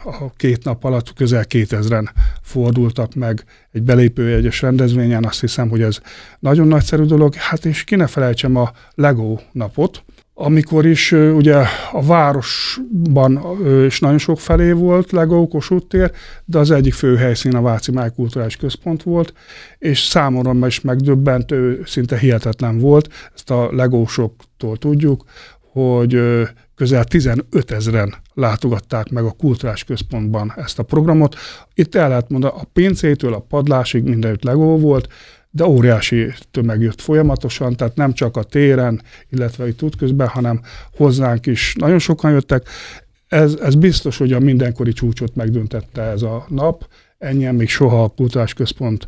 a 0.05 0.33
két 0.37 0.65
nap 0.65 0.85
alatt 0.85 1.13
közel 1.13 1.45
2000-en 1.49 2.09
fordultak 2.43 3.15
meg 3.15 3.45
egy 3.73 3.83
belépőjegyes 3.83 4.63
rendezvényen, 4.63 5.25
azt 5.25 5.41
hiszem, 5.41 5.69
hogy 5.69 5.83
ez 5.83 5.99
nagyon 6.39 6.69
nagyszerű 6.69 7.03
dolog. 7.03 7.35
Hát 7.35 7.65
és 7.65 7.85
ki 7.85 7.95
ne 7.95 8.07
felejtsem 8.07 8.57
a 8.57 8.71
Lego 8.95 9.39
napot, 9.53 10.05
amikor 10.35 10.87
is 10.87 11.13
ugye 11.13 11.63
a 11.93 12.03
városban 12.03 13.41
is 13.87 14.01
nagyon 14.01 14.19
sok 14.19 14.41
felé 14.41 14.73
volt 14.73 15.13
Lego 15.13 15.47
Kossuth 15.47 15.87
tér, 15.87 16.13
de 16.45 16.59
az 16.59 16.71
egyik 16.71 16.95
fő 16.95 17.17
helyszín 17.17 17.55
a 17.55 17.63
Váci 17.63 17.91
Máj 17.91 18.11
Kulturális 18.15 18.57
Központ 18.57 19.03
volt, 19.03 19.33
és 19.79 19.99
számomra 19.99 20.67
is 20.67 20.81
megdöbbentő, 20.81 21.83
szinte 21.87 22.19
hihetetlen 22.19 22.79
volt, 22.79 23.31
ezt 23.35 23.51
a 23.51 23.69
legósoktól 23.73 24.77
tudjuk, 24.77 25.25
hogy 25.73 26.21
közel 26.75 27.05
15 27.05 27.71
ezeren 27.71 28.15
látogatták 28.35 29.11
meg 29.11 29.25
a 29.25 29.31
kulturális 29.31 29.85
központban 29.85 30.53
ezt 30.57 30.79
a 30.79 30.83
programot. 30.83 31.37
Itt 31.75 31.95
el 31.95 32.09
lehet 32.09 32.29
mondani, 32.29 32.53
a 32.57 32.65
pincétől 32.73 33.35
a 33.35 33.39
padlásig 33.49 34.03
mindenütt 34.03 34.43
legó 34.43 34.79
volt, 34.79 35.09
de 35.51 35.67
óriási 35.67 36.33
tömeg 36.51 36.81
jött 36.81 37.01
folyamatosan, 37.01 37.77
tehát 37.77 37.97
nem 37.97 38.13
csak 38.13 38.37
a 38.37 38.43
téren, 38.43 39.03
illetve 39.31 39.69
itt 39.69 39.83
útközben, 39.83 40.27
hanem 40.27 40.61
hozzánk 40.97 41.47
is 41.47 41.75
nagyon 41.79 41.99
sokan 41.99 42.31
jöttek. 42.31 42.69
Ez, 43.29 43.55
ez 43.63 43.75
biztos, 43.75 44.17
hogy 44.17 44.33
a 44.33 44.41
mindenkori 44.41 44.93
csúcsot 44.93 45.35
megdöntette 45.35 46.03
ez 46.03 46.23
a 46.23 46.47
nap, 46.49 46.87
ennyien 47.19 47.55
még 47.55 47.69
soha 47.69 48.03
a 48.03 48.09
kultúrás 48.09 48.55
központ 48.55 49.07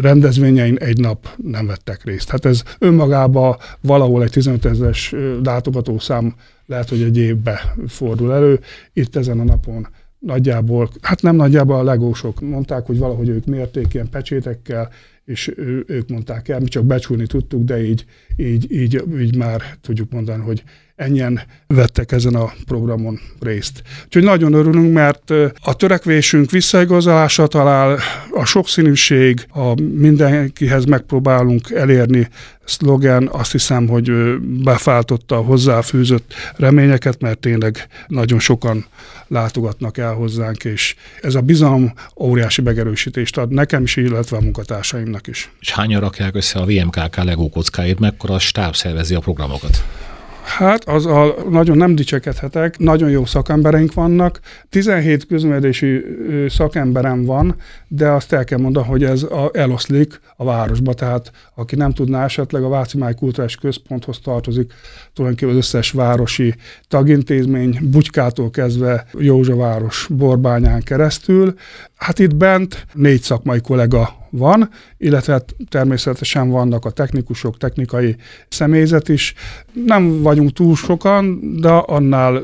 rendezvényein 0.00 0.76
egy 0.76 1.00
nap 1.00 1.28
nem 1.36 1.66
vettek 1.66 2.04
részt. 2.04 2.30
Hát 2.30 2.44
ez 2.44 2.62
önmagában 2.78 3.56
valahol 3.80 4.22
egy 4.22 4.30
15 4.30 4.64
ezeres 4.64 5.14
látogatószám 5.42 6.34
lehet, 6.68 6.88
hogy 6.88 7.02
egy 7.02 7.18
évbe 7.18 7.74
fordul 7.86 8.32
elő. 8.32 8.60
Itt 8.92 9.16
ezen 9.16 9.40
a 9.40 9.44
napon 9.44 9.88
nagyjából, 10.18 10.90
hát 11.00 11.22
nem 11.22 11.36
nagyjából 11.36 11.76
a 11.76 11.82
legósok 11.82 12.40
mondták, 12.40 12.86
hogy 12.86 12.98
valahogy 12.98 13.28
ők 13.28 13.44
mérték 13.44 13.94
ilyen 13.94 14.08
pecsétekkel, 14.10 14.90
és 15.24 15.52
ők 15.86 16.08
mondták 16.08 16.48
el, 16.48 16.60
mi 16.60 16.68
csak 16.68 16.84
becsülni 16.84 17.26
tudtuk, 17.26 17.64
de 17.64 17.82
így, 17.84 18.04
így, 18.36 18.72
így, 18.72 19.02
így 19.20 19.36
már 19.36 19.62
tudjuk 19.80 20.12
mondani, 20.12 20.42
hogy 20.42 20.62
ennyien 20.98 21.40
vettek 21.66 22.12
ezen 22.12 22.34
a 22.34 22.52
programon 22.66 23.20
részt. 23.40 23.82
Úgyhogy 24.04 24.22
nagyon 24.22 24.52
örülünk, 24.52 24.92
mert 24.92 25.32
a 25.62 25.74
törekvésünk 25.74 26.50
visszaigazolása 26.50 27.46
talál, 27.46 27.98
a 28.30 28.44
sokszínűség, 28.44 29.46
a 29.48 29.80
mindenkihez 29.80 30.84
megpróbálunk 30.84 31.70
elérni 31.70 32.28
szlogen, 32.64 33.28
azt 33.32 33.52
hiszem, 33.52 33.88
hogy 33.88 34.10
befáltotta 34.40 35.36
a 35.36 35.42
hozzáfűzött 35.42 36.34
reményeket, 36.56 37.20
mert 37.20 37.38
tényleg 37.38 37.86
nagyon 38.06 38.38
sokan 38.38 38.86
látogatnak 39.28 39.98
el 39.98 40.14
hozzánk, 40.14 40.64
és 40.64 40.94
ez 41.20 41.34
a 41.34 41.40
bizalom 41.40 41.92
óriási 42.16 42.62
megerősítést 42.62 43.36
ad 43.36 43.50
nekem 43.50 43.82
is, 43.82 43.96
illetve 43.96 44.36
a 44.36 44.40
munkatársaimnak 44.40 45.26
is. 45.26 45.50
És 45.60 45.72
hányan 45.72 46.00
rakják 46.00 46.34
össze 46.34 46.58
a 46.58 46.64
VMKK 46.64 47.16
Lego 47.16 47.48
kockáért, 47.48 47.98
mekkora 47.98 48.38
stáb 48.38 48.74
szervezi 48.74 49.14
a 49.14 49.20
programokat? 49.20 49.84
Hát 50.48 50.84
az 50.88 51.06
a, 51.06 51.34
nagyon 51.50 51.76
nem 51.76 51.94
dicsekedhetek, 51.94 52.78
nagyon 52.78 53.10
jó 53.10 53.24
szakembereink 53.24 53.94
vannak. 53.94 54.40
17 54.68 55.26
közművelési 55.26 56.04
szakemberem 56.48 57.24
van, 57.24 57.56
de 57.88 58.08
azt 58.08 58.32
el 58.32 58.44
kell 58.44 58.58
mondani, 58.58 58.86
hogy 58.86 59.04
ez 59.04 59.22
a, 59.22 59.50
eloszlik 59.52 60.20
a 60.36 60.44
városba, 60.44 60.92
tehát 60.94 61.30
aki 61.54 61.76
nem 61.76 61.92
tudná 61.92 62.24
esetleg 62.24 62.62
a 62.62 62.68
Váci 62.68 62.98
Máj 62.98 63.14
Kulturális 63.14 63.56
Központhoz 63.56 64.18
tartozik 64.18 64.72
tulajdonképpen 65.14 65.56
az 65.56 65.64
összes 65.64 65.90
városi 65.90 66.54
tagintézmény, 66.88 67.78
Bugykától 67.82 68.50
kezdve 68.50 69.06
Józsaváros 69.18 70.06
Borbányán 70.10 70.82
keresztül. 70.82 71.54
Hát 71.98 72.18
itt 72.18 72.34
bent 72.34 72.86
négy 72.92 73.22
szakmai 73.22 73.60
kollega 73.60 74.26
van, 74.30 74.70
illetve 74.98 75.44
természetesen 75.68 76.48
vannak 76.50 76.84
a 76.84 76.90
technikusok, 76.90 77.56
technikai 77.56 78.16
személyzet 78.48 79.08
is. 79.08 79.34
Nem 79.72 80.22
vagyunk 80.22 80.52
túl 80.52 80.76
sokan, 80.76 81.40
de 81.60 81.68
annál 81.68 82.42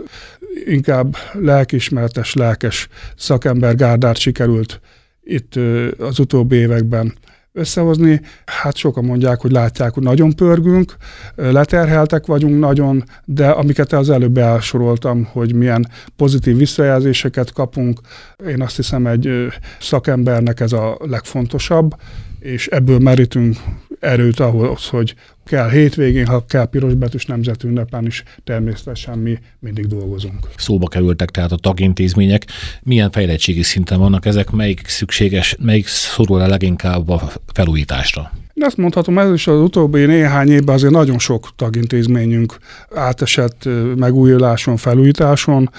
inkább 0.64 1.16
lelkismertes, 1.32 2.34
lelkes 2.34 2.88
szakember 3.16 3.74
gárdát 3.74 4.16
sikerült 4.16 4.80
itt 5.24 5.54
az 5.98 6.18
utóbbi 6.18 6.56
években 6.56 7.14
összehozni. 7.56 8.20
Hát 8.44 8.76
sokan 8.76 9.04
mondják, 9.04 9.40
hogy 9.40 9.50
látják, 9.50 9.94
hogy 9.94 10.02
nagyon 10.02 10.32
pörgünk, 10.32 10.96
leterheltek 11.34 12.26
vagyunk 12.26 12.58
nagyon, 12.58 13.04
de 13.24 13.48
amiket 13.48 13.92
az 13.92 14.10
előbb 14.10 14.36
elsoroltam, 14.36 15.24
hogy 15.32 15.54
milyen 15.54 15.88
pozitív 16.16 16.56
visszajelzéseket 16.56 17.52
kapunk, 17.52 18.00
én 18.48 18.62
azt 18.62 18.76
hiszem 18.76 19.06
egy 19.06 19.52
szakembernek 19.80 20.60
ez 20.60 20.72
a 20.72 20.98
legfontosabb, 21.00 21.94
és 22.38 22.66
ebből 22.66 22.98
merítünk 22.98 23.56
erőt 24.00 24.40
ahhoz, 24.40 24.88
hogy 24.88 25.14
kell 25.44 25.70
hétvégén, 25.70 26.26
ha 26.26 26.44
kell 26.48 26.66
pirosbetűs 26.66 27.26
nemzetünnepen 27.26 28.06
is, 28.06 28.22
természetesen 28.44 29.18
mi 29.18 29.38
mindig 29.58 29.86
dolgozunk. 29.86 30.48
Szóba 30.56 30.86
kerültek 30.86 31.30
tehát 31.30 31.52
a 31.52 31.56
tagintézmények. 31.56 32.44
Milyen 32.82 33.10
fejlettségi 33.10 33.62
szinten 33.62 33.98
vannak 33.98 34.26
ezek, 34.26 34.50
melyik 34.50 34.86
szükséges, 34.86 35.56
melyik 35.60 35.86
szorul 35.86 36.40
a 36.40 36.46
leginkább 36.46 37.08
a 37.08 37.30
felújításra? 37.52 38.30
De 38.56 38.66
azt 38.66 38.76
mondhatom, 38.76 39.18
ez 39.18 39.32
is 39.32 39.46
az 39.46 39.60
utóbbi 39.60 40.04
néhány 40.04 40.48
évben 40.48 40.74
azért 40.74 40.92
nagyon 40.92 41.18
sok 41.18 41.48
tagintézményünk 41.56 42.56
átesett 42.94 43.68
megújuláson, 43.96 44.76
felújításon. 44.76 45.70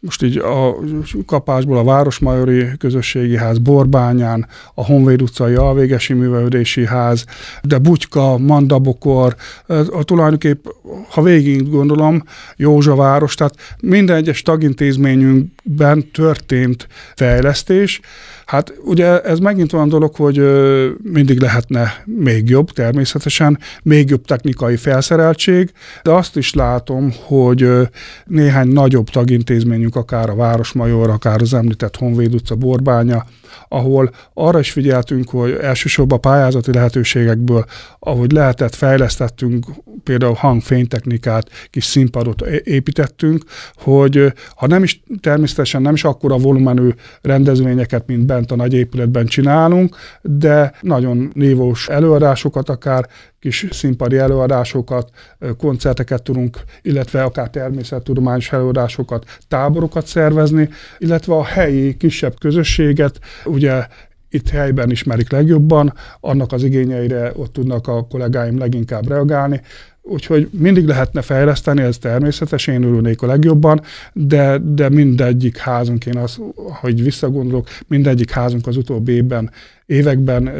Most 0.00 0.22
így 0.22 0.36
a 0.36 0.76
kapásból 1.26 1.78
a 1.78 1.84
Városmajori 1.84 2.66
Közösségi 2.78 3.36
Ház 3.36 3.58
Borbányán, 3.58 4.46
a 4.74 4.84
Honvéd 4.84 5.22
utcai 5.22 5.54
Alvégesi 5.54 6.12
Művelődési 6.12 6.86
Ház, 6.86 7.24
de 7.62 7.78
Butyka, 7.78 8.38
Mandabokor, 8.38 9.13
a 9.90 10.02
tulajdonképp, 10.02 10.66
ha 11.08 11.22
végig 11.22 11.70
gondolom, 11.70 12.22
Józsaváros, 12.56 13.34
tehát 13.34 13.54
minden 13.80 14.16
egyes 14.16 14.42
tagintézményünkben 14.42 16.10
történt 16.10 16.88
fejlesztés, 17.14 18.00
Hát 18.46 18.72
ugye 18.84 19.20
ez 19.20 19.38
megint 19.38 19.72
olyan 19.72 19.88
dolog, 19.88 20.14
hogy 20.14 20.36
mindig 21.02 21.40
lehetne 21.40 22.02
még 22.04 22.48
jobb 22.48 22.70
természetesen, 22.70 23.58
még 23.82 24.10
jobb 24.10 24.24
technikai 24.24 24.76
felszereltség, 24.76 25.72
de 26.02 26.10
azt 26.10 26.36
is 26.36 26.54
látom, 26.54 27.12
hogy 27.22 27.68
néhány 28.24 28.68
nagyobb 28.68 29.10
tagintézményünk, 29.10 29.96
akár 29.96 30.30
a 30.30 30.34
Városmajor, 30.34 31.10
akár 31.10 31.40
az 31.40 31.54
említett 31.54 31.96
Honvéd 31.96 32.34
utca, 32.34 32.54
Borbánya, 32.54 33.24
ahol 33.68 34.10
arra 34.34 34.58
is 34.58 34.70
figyeltünk, 34.70 35.30
hogy 35.30 35.52
elsősorban 35.52 36.20
pályázati 36.20 36.72
lehetőségekből, 36.72 37.64
ahogy 37.98 38.32
lehetett, 38.32 38.74
fejlesztettünk 38.74 39.66
például 40.04 40.34
hangfénytechnikát, 40.34 41.50
kis 41.70 41.84
színpadot 41.84 42.40
építettünk, 42.64 43.44
hogy 43.74 44.32
ha 44.56 44.66
nem 44.66 44.82
is 44.82 45.02
természetesen 45.20 45.82
nem 45.82 45.94
is 45.94 46.04
akkora 46.04 46.36
volumenű 46.36 46.88
rendezvényeket, 47.22 48.06
mint 48.06 48.26
bent 48.26 48.50
a 48.50 48.56
nagy 48.56 48.74
épületben 48.74 49.26
csinálunk, 49.26 49.96
de 50.22 50.72
nagyon 50.80 51.30
nívós 51.34 51.88
előadásokat 51.88 52.68
akár 52.68 53.08
kis 53.44 53.66
színpadi 53.70 54.16
előadásokat, 54.16 55.10
koncerteket 55.58 56.22
tudunk, 56.22 56.58
illetve 56.82 57.22
akár 57.22 57.50
természettudományos 57.50 58.52
előadásokat, 58.52 59.24
táborokat 59.48 60.06
szervezni, 60.06 60.68
illetve 60.98 61.34
a 61.34 61.44
helyi 61.44 61.96
kisebb 61.96 62.38
közösséget, 62.38 63.18
ugye 63.44 63.86
itt 64.30 64.48
helyben 64.48 64.90
ismerik 64.90 65.30
legjobban, 65.30 65.94
annak 66.20 66.52
az 66.52 66.62
igényeire 66.62 67.32
ott 67.36 67.52
tudnak 67.52 67.88
a 67.88 68.06
kollégáim 68.06 68.58
leginkább 68.58 69.08
reagálni, 69.08 69.60
Úgyhogy 70.06 70.48
mindig 70.52 70.86
lehetne 70.86 71.22
fejleszteni, 71.22 71.82
ez 71.82 71.98
természetes, 71.98 72.66
én 72.66 72.82
örülnék 72.82 73.22
a 73.22 73.26
legjobban, 73.26 73.80
de, 74.12 74.58
de 74.58 74.88
mindegyik 74.88 75.56
házunk, 75.56 76.06
én 76.06 76.16
az, 76.16 76.38
hogy 76.54 77.02
visszagondolok, 77.02 77.68
mindegyik 77.86 78.30
házunk 78.30 78.66
az 78.66 78.76
utóbbi 78.76 79.12
évben 79.12 79.50
években 79.86 80.50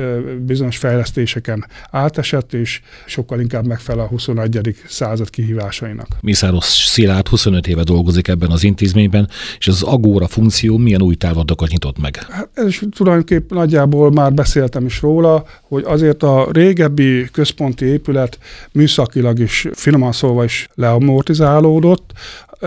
bizonyos 0.46 0.76
fejlesztéseken 0.76 1.66
átesett, 1.90 2.52
és 2.52 2.80
sokkal 3.06 3.40
inkább 3.40 3.66
megfelel 3.66 4.04
a 4.04 4.08
21. 4.08 4.76
század 4.86 5.30
kihívásainak. 5.30 6.06
Mészáros 6.20 6.64
Szilárd 6.64 7.28
25 7.28 7.66
éve 7.66 7.82
dolgozik 7.82 8.28
ebben 8.28 8.50
az 8.50 8.64
intézményben, 8.64 9.28
és 9.58 9.68
az 9.68 9.82
Agóra 9.82 10.26
funkció 10.26 10.76
milyen 10.76 11.02
új 11.02 11.14
távlatokat 11.14 11.68
nyitott 11.68 11.98
meg? 11.98 12.16
Hát 12.16 12.48
ez 12.54 12.66
is 12.66 12.82
tulajdonképp 12.90 13.50
nagyjából 13.50 14.10
már 14.12 14.32
beszéltem 14.32 14.84
is 14.86 15.00
róla, 15.00 15.44
hogy 15.62 15.84
azért 15.86 16.22
a 16.22 16.48
régebbi 16.52 17.28
központi 17.32 17.84
épület 17.84 18.38
műszakilag 18.72 19.38
is, 19.38 19.68
finoman 19.72 20.12
szólva 20.12 20.44
is 20.44 20.68
leamortizálódott, 20.74 22.12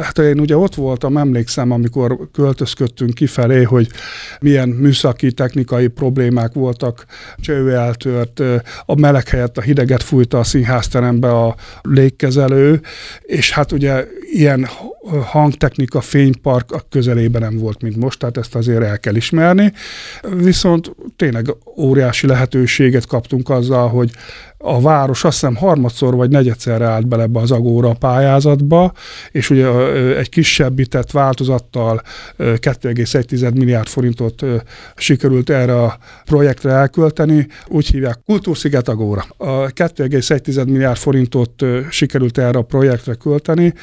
Hát 0.02 0.18
én 0.18 0.40
ugye 0.40 0.58
ott 0.58 0.76
voltam, 0.76 1.18
emlékszem, 1.18 1.72
amikor 1.72 2.30
költözködtünk 2.32 3.14
kifelé, 3.14 3.64
hogy 3.64 3.88
milyen 4.40 4.70
műszaki, 4.70 5.32
technikai 5.32 5.88
problémák 5.88 6.54
voltak, 6.54 7.06
cső 7.38 7.76
eltört, 7.76 8.42
a 8.86 9.00
meleg 9.00 9.28
helyett 9.28 9.58
a 9.58 9.62
hideget 9.62 10.04
fújta 10.04 10.40
a 10.40 10.44
színházterembe 10.44 11.30
a 11.30 11.56
légkezelő, 11.82 12.82
és 13.22 13.52
hát 13.52 13.72
ugye 13.72 14.06
ilyen 14.32 14.68
hangtechnika, 15.26 16.02
fénypark 16.02 16.72
a 16.72 16.82
közelében 16.90 17.42
nem 17.42 17.58
volt, 17.58 17.82
mint 17.82 17.96
most, 17.96 18.20
tehát 18.20 18.38
ezt 18.38 18.56
azért 18.56 18.84
el 18.84 19.00
kell 19.00 19.16
ismerni. 19.16 19.74
Viszont 20.36 20.96
tényleg 21.16 21.56
óriási 21.78 22.28
lehetőséget 22.28 23.06
kaptunk 23.06 23.50
azzal, 23.50 23.88
hogy 23.90 24.12
a 24.60 24.82
város 24.82 25.24
azt 25.24 25.40
hiszem 25.40 25.56
harmadszor 25.56 26.16
vagy 26.16 26.30
negyedszer 26.30 26.82
állt 26.82 27.08
bele 27.08 27.24
ebbe 27.24 27.40
az 27.40 27.52
Agóra 27.52 27.94
pályázatba, 27.94 28.94
és 29.32 29.50
ugye 29.50 29.68
egy 30.18 30.30
kisebbített 30.30 31.12
változattal 31.12 32.02
2,1 32.38 33.54
milliárd 33.54 33.88
forintot 33.88 34.46
sikerült 34.96 35.50
erre 35.50 35.84
a 35.84 35.98
projektre 36.26 36.72
elkölteni, 36.72 37.48
úgy 37.68 37.88
hívják 37.88 38.20
Kultúrsziget 38.26 38.90
Agóra. 38.90 39.26
A 39.38 39.68
2,1 39.68 40.66
milliárd 40.66 40.98
forintot 40.98 41.64
sikerült 41.90 42.38
erre 42.38 42.58
a 42.58 42.62
projektre 42.62 43.14
költeni, 43.14 43.74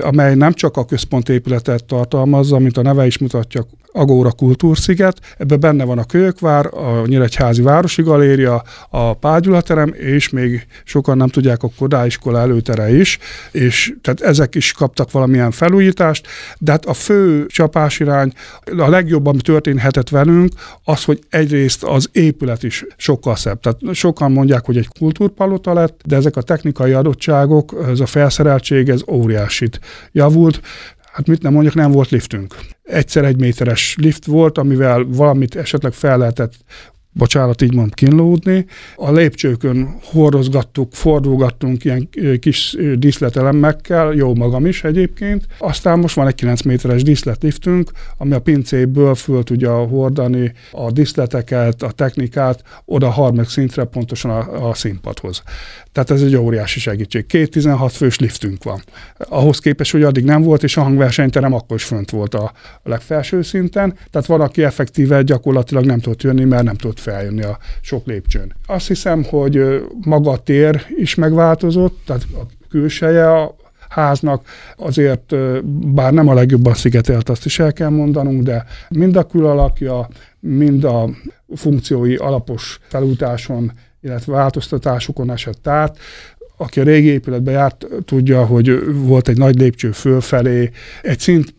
amely 0.00 0.34
nem 0.34 0.52
csak 0.56 0.76
a 0.76 0.84
központi 0.84 1.32
épületet 1.32 1.84
tartalmazza, 1.84 2.58
mint 2.58 2.76
a 2.76 2.82
neve 2.82 3.06
is 3.06 3.18
mutatja, 3.18 3.66
Agóra 3.96 4.30
Kultúrsziget, 4.30 5.20
ebben 5.38 5.60
benne 5.60 5.84
van 5.84 5.98
a 5.98 6.04
Kölyökvár, 6.04 6.66
a 6.74 7.06
Nyíregyházi 7.06 7.62
Városi 7.62 8.02
Galéria, 8.02 8.62
a 8.90 9.14
Págyulaterem, 9.14 9.92
és 9.94 10.28
még 10.28 10.66
sokan 10.84 11.16
nem 11.16 11.28
tudják, 11.28 11.62
a 11.62 11.70
Kodáiskola 11.78 12.38
előtere 12.38 12.96
is, 12.96 13.18
és 13.52 13.94
tehát 14.02 14.20
ezek 14.20 14.54
is 14.54 14.72
kaptak 14.72 15.10
valamilyen 15.10 15.50
felújítást, 15.50 16.26
de 16.58 16.70
hát 16.70 16.84
a 16.84 16.92
fő 16.92 17.46
csapásirány, 17.46 18.32
a 18.76 18.88
legjobb, 18.88 19.26
ami 19.26 19.40
történhetett 19.40 20.08
velünk, 20.08 20.52
az, 20.84 21.04
hogy 21.04 21.18
egyrészt 21.30 21.82
az 21.82 22.08
épület 22.12 22.62
is 22.62 22.84
sokkal 22.96 23.36
szebb. 23.36 23.60
Tehát 23.60 23.94
sokan 23.94 24.32
mondják, 24.32 24.64
hogy 24.64 24.76
egy 24.76 24.88
kultúrpalota 24.98 25.72
lett, 25.72 26.00
de 26.04 26.16
ezek 26.16 26.36
a 26.36 26.42
technikai 26.42 26.92
adottságok, 26.92 27.74
ez 27.88 28.00
a 28.00 28.06
felszereltség, 28.06 28.88
ez 28.88 29.00
óriásit 29.08 29.80
javult. 30.12 30.35
Hát 31.12 31.26
mit 31.26 31.42
nem 31.42 31.52
mondjak, 31.52 31.74
nem 31.74 31.90
volt 31.90 32.10
liftünk. 32.10 32.54
Egyszer 32.82 33.24
egy 33.24 33.40
méteres 33.40 33.96
lift 34.00 34.24
volt, 34.24 34.58
amivel 34.58 35.04
valamit 35.08 35.56
esetleg 35.56 35.92
fel 35.92 36.18
lehetett 36.18 36.54
bocsánat, 37.16 37.62
így 37.62 37.72
mondom, 37.72 37.90
kínlódni. 37.90 38.66
A 38.96 39.12
lépcsőkön 39.12 39.96
hordozgattuk, 40.02 40.92
fordulgattunk 40.92 41.84
ilyen 41.84 42.08
kis 42.40 42.76
díszletelemekkel, 42.94 44.12
jó 44.12 44.34
magam 44.34 44.66
is 44.66 44.84
egyébként. 44.84 45.46
Aztán 45.58 45.98
most 45.98 46.14
van 46.14 46.26
egy 46.26 46.34
9 46.34 46.62
méteres 46.62 47.02
díszletliftünk, 47.02 47.90
ami 48.16 48.32
a 48.32 48.40
pincéből 48.40 49.14
föl 49.14 49.42
tudja 49.42 49.74
hordani 49.74 50.52
a 50.70 50.92
díszleteket, 50.92 51.82
a 51.82 51.90
technikát 51.90 52.62
oda 52.84 53.06
a 53.06 53.10
harmadik 53.10 53.48
szintre, 53.48 53.84
pontosan 53.84 54.30
a, 54.30 54.68
a 54.68 54.74
színpadhoz. 54.74 55.42
Tehát 55.92 56.10
ez 56.10 56.22
egy 56.22 56.36
óriási 56.36 56.80
segítség. 56.80 57.26
Két 57.26 57.50
16 57.50 57.92
fős 57.92 58.18
liftünk 58.18 58.64
van. 58.64 58.82
Ahhoz 59.18 59.58
képest, 59.58 59.92
hogy 59.92 60.02
addig 60.02 60.24
nem 60.24 60.42
volt, 60.42 60.62
és 60.62 60.76
a 60.76 60.82
hangversenyterem 60.82 61.52
akkor 61.52 61.76
is 61.76 61.84
fönt 61.84 62.10
volt 62.10 62.34
a 62.34 62.52
legfelső 62.82 63.42
szinten. 63.42 63.94
Tehát 64.10 64.26
van, 64.26 64.40
aki 64.40 64.64
effektíve 64.64 65.22
gyakorlatilag 65.22 65.84
nem 65.84 66.00
tudott 66.00 66.22
jönni, 66.22 66.44
mert 66.44 66.62
nem 66.62 66.76
tudott 66.76 67.00
feljönni 67.10 67.42
a 67.42 67.58
sok 67.80 68.06
lépcsőn. 68.06 68.54
Azt 68.66 68.86
hiszem, 68.86 69.24
hogy 69.24 69.84
maga 70.00 70.30
a 70.30 70.38
tér 70.38 70.86
is 70.96 71.14
megváltozott, 71.14 71.98
tehát 72.06 72.22
a 72.34 72.46
külseje 72.68 73.32
a 73.32 73.56
háznak, 73.88 74.46
azért 74.76 75.34
bár 75.94 76.12
nem 76.12 76.28
a 76.28 76.34
legjobban 76.34 76.74
szigetelt, 76.74 77.28
azt 77.28 77.44
is 77.44 77.58
el 77.58 77.72
kell 77.72 77.88
mondanunk, 77.88 78.42
de 78.42 78.64
mind 78.88 79.16
a 79.16 79.26
külalakja, 79.26 80.08
mind 80.40 80.84
a 80.84 81.08
funkciói 81.54 82.16
alapos 82.16 82.78
felútáson 82.88 83.72
illetve 84.06 84.32
változtatásokon 84.32 85.30
esett 85.30 85.66
át. 85.66 85.98
Aki 86.56 86.80
a 86.80 86.84
régi 86.84 87.06
épületbe 87.06 87.50
járt, 87.50 87.86
tudja, 88.04 88.44
hogy 88.44 88.94
volt 88.94 89.28
egy 89.28 89.38
nagy 89.38 89.58
lépcső 89.58 89.90
fölfelé, 89.90 90.70
egy 91.02 91.18
szint 91.18 91.54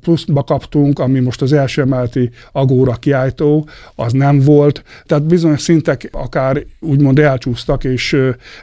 pluszba 0.00 0.42
kaptunk, 0.42 0.98
ami 0.98 1.20
most 1.20 1.42
az 1.42 1.52
első 1.52 1.82
emeleti 1.82 2.30
agóra 2.52 2.92
kiállító, 2.92 3.68
az 3.94 4.12
nem 4.12 4.40
volt. 4.40 4.84
Tehát 5.04 5.24
bizonyos 5.24 5.60
szintek 5.60 6.08
akár 6.12 6.64
úgymond 6.80 7.18
elcsúsztak, 7.18 7.84
és 7.84 8.16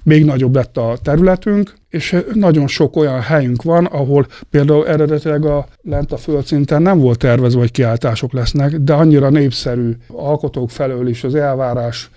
még 0.03 0.25
nagyobb 0.25 0.55
lett 0.55 0.77
a 0.77 0.97
területünk, 1.03 1.73
és 1.89 2.15
nagyon 2.33 2.67
sok 2.67 2.95
olyan 2.95 3.21
helyünk 3.21 3.63
van, 3.63 3.85
ahol 3.85 4.27
például 4.49 4.87
eredetileg 4.87 5.45
a 5.45 5.67
lent 5.81 6.11
a 6.11 6.17
földszinten 6.17 6.81
nem 6.81 6.99
volt 6.99 7.19
tervezve, 7.19 7.59
hogy 7.59 7.71
kiáltások 7.71 8.33
lesznek, 8.33 8.75
de 8.75 8.93
annyira 8.93 9.29
népszerű 9.29 9.91
alkotók 10.07 10.69
felől 10.69 11.07
is 11.07 11.23
az 11.23 11.35
elvárás 11.35 12.09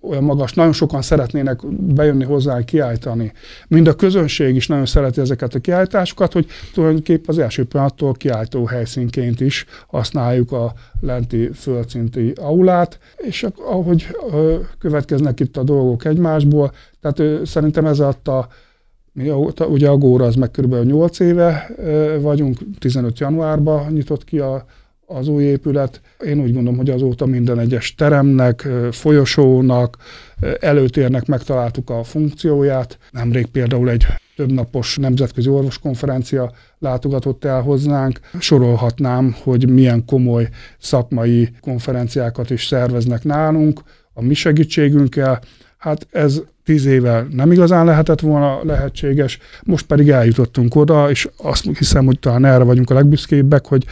olyan 0.00 0.24
magas, 0.24 0.52
nagyon 0.52 0.72
sokan 0.72 1.02
szeretnének 1.02 1.66
bejönni 1.94 2.24
hozzá, 2.24 2.64
kiállítani. 2.64 3.32
Mind 3.68 3.86
a 3.86 3.94
közönség 3.94 4.56
is 4.56 4.66
nagyon 4.66 4.86
szereti 4.86 5.20
ezeket 5.20 5.54
a 5.54 5.58
kiállításokat, 5.58 6.32
hogy 6.32 6.46
tulajdonképpen 6.74 7.24
az 7.26 7.38
első 7.38 7.64
pillanattól 7.64 8.12
kiállító 8.12 8.64
helyszínként 8.64 9.40
is 9.40 9.64
használjuk 9.86 10.52
a 10.52 10.72
lenti 11.00 11.50
földszinti 11.54 12.32
aulát, 12.40 12.98
és 13.16 13.46
ahogy 13.56 14.06
következnek 14.78 15.40
itt 15.40 15.56
a 15.56 15.62
dolgok 15.62 16.04
egymásból, 16.04 16.72
tehát 17.00 17.46
szerintem 17.46 17.86
ez 17.86 18.00
a 18.00 18.48
mi, 19.12 19.30
ugye 19.68 19.88
a 19.88 20.22
az 20.22 20.34
meg 20.34 20.50
kb. 20.50 20.74
8 20.84 21.18
éve 21.18 21.70
vagyunk, 22.20 22.58
15 22.78 23.18
januárban 23.18 23.92
nyitott 23.92 24.24
ki 24.24 24.38
a 24.38 24.64
az 25.10 25.28
új 25.28 25.42
épület. 25.42 26.00
Én 26.24 26.40
úgy 26.40 26.52
gondolom, 26.52 26.76
hogy 26.76 26.90
azóta 26.90 27.26
minden 27.26 27.58
egyes 27.58 27.94
teremnek, 27.94 28.68
folyosónak, 28.90 29.96
előtérnek 30.60 31.26
megtaláltuk 31.26 31.90
a 31.90 32.02
funkcióját. 32.02 32.98
Nemrég 33.10 33.46
például 33.46 33.90
egy 33.90 34.06
többnapos 34.36 34.96
nemzetközi 34.96 35.48
orvoskonferencia 35.48 36.52
látogatott 36.78 37.44
el 37.44 37.62
hozzánk. 37.62 38.20
Sorolhatnám, 38.38 39.36
hogy 39.42 39.68
milyen 39.68 40.04
komoly 40.04 40.48
szakmai 40.78 41.48
konferenciákat 41.60 42.50
is 42.50 42.66
szerveznek 42.66 43.24
nálunk 43.24 43.80
a 44.12 44.22
mi 44.22 44.34
segítségünkkel. 44.34 45.40
Hát 45.78 46.06
ez 46.10 46.42
tíz 46.64 46.86
éve 46.86 47.26
nem 47.30 47.52
igazán 47.52 47.84
lehetett 47.84 48.20
volna 48.20 48.64
lehetséges, 48.64 49.38
most 49.62 49.86
pedig 49.86 50.08
eljutottunk 50.08 50.74
oda, 50.74 51.10
és 51.10 51.28
azt 51.36 51.64
hiszem, 51.78 52.04
hogy 52.04 52.18
talán 52.18 52.44
erre 52.44 52.64
vagyunk 52.64 52.90
a 52.90 52.94
legbüszkébbek, 52.94 53.66
hogy, 53.66 53.84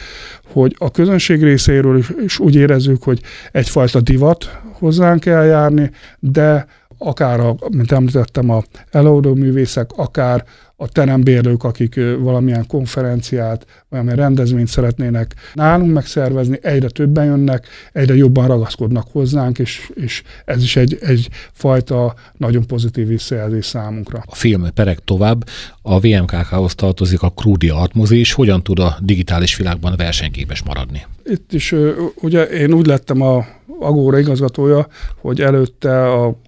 hogy 0.44 0.74
a 0.78 0.90
közönség 0.90 1.42
részéről 1.42 1.98
is, 1.98 2.12
is 2.24 2.38
úgy 2.38 2.54
érezzük, 2.54 3.02
hogy 3.02 3.20
egyfajta 3.52 4.00
divat 4.00 4.60
hozzánk 4.72 5.26
eljárni, 5.26 5.90
de 6.18 6.66
akár, 6.98 7.40
a, 7.40 7.56
mint 7.70 7.92
említettem, 7.92 8.50
a 8.50 8.62
előadó 8.90 9.34
művészek, 9.34 9.90
akár 9.96 10.44
a 10.76 10.88
terembérlők, 10.88 11.64
akik 11.64 12.00
valamilyen 12.18 12.66
konferenciát, 12.66 13.66
valamilyen 13.88 14.18
rendezvényt 14.18 14.68
szeretnének 14.68 15.34
nálunk 15.54 15.92
megszervezni, 15.92 16.58
egyre 16.62 16.88
többen 16.88 17.24
jönnek, 17.24 17.66
egyre 17.92 18.14
jobban 18.14 18.46
ragaszkodnak 18.46 19.06
hozzánk, 19.12 19.58
és, 19.58 19.90
és 19.94 20.22
ez 20.44 20.62
is 20.62 20.76
egy, 20.76 20.98
egy 21.00 21.28
fajta 21.52 22.14
nagyon 22.36 22.66
pozitív 22.66 23.06
visszajelzés 23.06 23.66
számunkra. 23.66 24.22
A 24.26 24.34
film 24.34 24.72
perek 24.74 24.98
tovább, 24.98 25.44
a 25.82 26.00
VMKK-hoz 26.00 26.74
tartozik 26.74 27.22
a 27.22 27.30
Krúdi 27.30 27.68
Artmozi, 27.68 28.18
és 28.18 28.32
hogyan 28.32 28.62
tud 28.62 28.78
a 28.78 28.96
digitális 29.00 29.56
világban 29.56 29.94
versenyképes 29.96 30.62
maradni? 30.62 31.06
Itt 31.24 31.52
is 31.52 31.74
ugye 32.20 32.42
én 32.42 32.72
úgy 32.72 32.86
lettem 32.86 33.20
a 33.20 33.46
Agóra 33.78 34.18
igazgatója, 34.18 34.86
hogy 35.20 35.40
előtte 35.40 36.12
a 36.12 36.40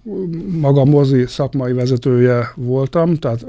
maga 0.59 0.85
mozi 0.85 1.25
szakmai 1.27 1.73
vezetője 1.73 2.51
voltam, 2.55 3.15
tehát 3.15 3.45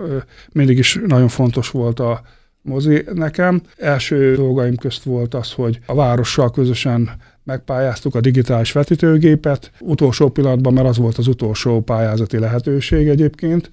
mindig 0.53 0.79
is 0.79 0.99
nagyon 1.07 1.29
fontos 1.29 1.71
volt 1.71 2.01
a 2.01 2.21
mozi 2.63 3.05
nekem. 3.15 3.61
Első 3.77 4.35
dolgaim 4.35 4.77
közt 4.77 5.03
volt 5.03 5.35
az, 5.35 5.53
hogy 5.53 5.79
a 5.87 5.95
várossal 5.95 6.51
közösen 6.51 7.11
megpályáztuk 7.45 8.15
a 8.15 8.21
digitális 8.21 8.73
vetítőgépet. 8.73 9.71
Utolsó 9.81 10.29
pillanatban, 10.29 10.73
mert 10.73 10.89
az 10.89 10.99
volt 10.99 11.19
az 11.19 11.27
utolsó 11.27 11.81
pályázati 11.81 12.39
lehetőség 12.39 13.09
egyébként, 13.09 13.71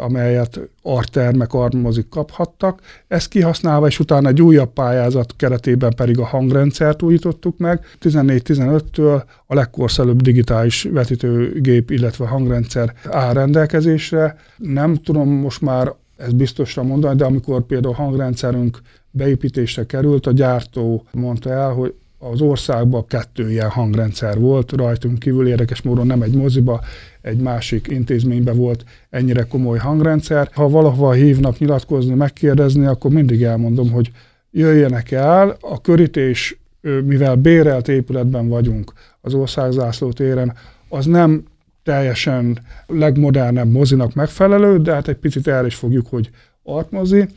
amelyet 0.00 0.60
artermek, 0.82 1.52
armozik 1.52 2.08
kaphattak. 2.08 2.80
Ezt 3.08 3.28
kihasználva, 3.28 3.86
és 3.86 3.98
utána 3.98 4.28
egy 4.28 4.42
újabb 4.42 4.72
pályázat 4.72 5.34
keretében 5.36 5.94
pedig 5.94 6.18
a 6.18 6.24
hangrendszert 6.24 7.02
újítottuk 7.02 7.58
meg. 7.58 7.84
14-15-től 8.00 9.22
a 9.46 9.54
legkorszerűbb 9.54 10.22
digitális 10.22 10.82
vetítőgép, 10.82 11.90
illetve 11.90 12.26
hangrendszer 12.26 12.94
áll 13.10 13.32
rendelkezésre. 13.32 14.36
Nem 14.56 14.94
tudom 14.94 15.28
most 15.28 15.60
már 15.60 15.92
ezt 16.16 16.36
biztosra 16.36 16.82
mondani, 16.82 17.16
de 17.16 17.24
amikor 17.24 17.62
például 17.62 17.94
a 17.94 18.02
hangrendszerünk 18.02 18.78
beépítésre 19.10 19.86
került, 19.86 20.26
a 20.26 20.32
gyártó 20.32 21.06
mondta 21.12 21.50
el, 21.50 21.70
hogy 21.70 21.94
az 22.22 22.40
országban 22.40 23.06
kettő 23.06 23.50
ilyen 23.50 23.68
hangrendszer 23.68 24.38
volt, 24.38 24.72
rajtunk 24.72 25.18
kívül 25.18 25.48
érdekes 25.48 25.82
módon 25.82 26.06
nem 26.06 26.22
egy 26.22 26.34
moziba, 26.34 26.80
egy 27.20 27.36
másik 27.36 27.86
intézményben 27.88 28.56
volt 28.56 28.84
ennyire 29.10 29.42
komoly 29.42 29.78
hangrendszer. 29.78 30.48
Ha 30.52 30.68
valahova 30.68 31.12
hívnak 31.12 31.58
nyilatkozni, 31.58 32.14
megkérdezni, 32.14 32.86
akkor 32.86 33.10
mindig 33.10 33.42
elmondom, 33.42 33.90
hogy 33.90 34.10
jöjjenek 34.50 35.10
el, 35.10 35.56
a 35.60 35.80
körítés, 35.80 36.58
mivel 37.04 37.34
bérelt 37.34 37.88
épületben 37.88 38.48
vagyunk 38.48 38.92
az 39.20 39.34
országzászló 39.34 40.12
téren, 40.12 40.54
az 40.88 41.06
nem 41.06 41.44
teljesen 41.82 42.58
legmodernebb 42.86 43.70
mozinak 43.70 44.14
megfelelő, 44.14 44.78
de 44.78 44.92
hát 44.92 45.08
egy 45.08 45.16
picit 45.16 45.46
el 45.46 45.66
is 45.66 45.74
fogjuk, 45.74 46.06
hogy 46.06 46.30
artmozi, 46.62 47.28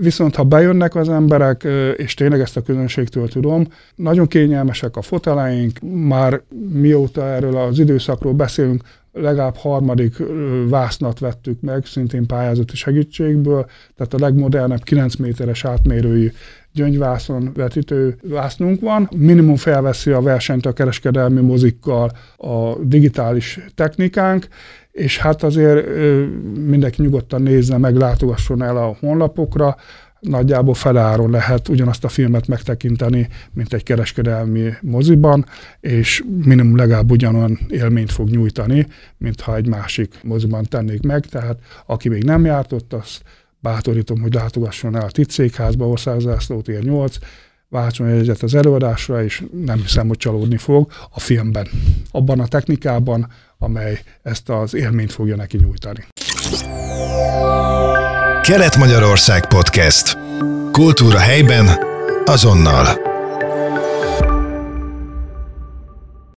Viszont 0.00 0.34
ha 0.34 0.44
bejönnek 0.44 0.94
az 0.94 1.08
emberek, 1.08 1.66
és 1.96 2.14
tényleg 2.14 2.40
ezt 2.40 2.56
a 2.56 2.62
közönségtől 2.62 3.28
tudom, 3.28 3.66
nagyon 3.94 4.26
kényelmesek 4.26 4.96
a 4.96 5.02
foteleink, 5.02 5.78
már 6.08 6.40
mióta 6.72 7.26
erről 7.26 7.56
az 7.56 7.78
időszakról 7.78 8.32
beszélünk, 8.32 8.82
legalább 9.12 9.56
harmadik 9.56 10.16
vásznat 10.68 11.18
vettük 11.18 11.60
meg, 11.60 11.84
szintén 11.84 12.26
pályázati 12.26 12.76
segítségből, 12.76 13.66
tehát 13.96 14.14
a 14.14 14.18
legmodernebb 14.18 14.82
9 14.82 15.14
méteres 15.14 15.64
átmérőjű 15.64 16.30
gyöngyvászon 16.72 17.50
vetítő 17.54 18.16
vásznunk 18.22 18.80
van. 18.80 19.08
Minimum 19.16 19.56
felveszi 19.56 20.10
a 20.10 20.20
versenyt 20.20 20.66
a 20.66 20.72
kereskedelmi 20.72 21.40
mozikkal 21.40 22.10
a 22.36 22.74
digitális 22.82 23.60
technikánk, 23.74 24.48
és 24.98 25.18
hát 25.18 25.42
azért 25.42 25.86
mindenki 26.66 27.02
nyugodtan 27.02 27.42
nézze 27.42 27.78
meg, 27.78 27.96
látogasson 27.96 28.62
el 28.62 28.76
a 28.76 28.96
honlapokra, 29.00 29.76
nagyjából 30.20 30.74
feláron 30.74 31.30
lehet 31.30 31.68
ugyanazt 31.68 32.04
a 32.04 32.08
filmet 32.08 32.46
megtekinteni, 32.46 33.28
mint 33.52 33.72
egy 33.72 33.82
kereskedelmi 33.82 34.70
moziban, 34.80 35.46
és 35.80 36.24
minimum 36.44 36.76
legalább 36.76 37.10
ugyanolyan 37.10 37.58
élményt 37.68 38.12
fog 38.12 38.28
nyújtani, 38.28 38.86
mint 39.18 39.40
ha 39.40 39.56
egy 39.56 39.68
másik 39.68 40.14
moziban 40.22 40.64
tennék 40.64 41.02
meg, 41.02 41.26
tehát 41.26 41.58
aki 41.86 42.08
még 42.08 42.24
nem 42.24 42.44
járt 42.44 42.72
ott, 42.72 42.92
azt 42.92 43.22
bátorítom, 43.60 44.20
hogy 44.20 44.34
látogasson 44.34 44.96
el 44.96 45.04
a 45.04 45.10
Titszékházba, 45.10 45.88
Országzászlót 45.88 46.68
ér 46.68 46.82
8, 46.82 47.16
váltson 47.68 48.06
egyet 48.06 48.42
az 48.42 48.54
előadásra, 48.54 49.24
és 49.24 49.44
nem 49.64 49.78
hiszem, 49.78 50.08
hogy 50.08 50.16
csalódni 50.16 50.56
fog 50.56 50.90
a 51.10 51.20
filmben. 51.20 51.68
Abban 52.10 52.40
a 52.40 52.46
technikában, 52.46 53.28
amely 53.58 54.02
ezt 54.22 54.48
az 54.48 54.74
élményt 54.74 55.12
fogja 55.12 55.36
neki 55.36 55.56
nyújtani. 55.56 56.06
Kelet-Magyarország 58.42 59.46
Podcast. 59.46 60.18
Kultúra 60.72 61.18
helyben, 61.18 61.68
azonnal. 62.24 63.07